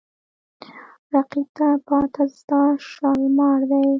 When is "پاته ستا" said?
1.87-2.61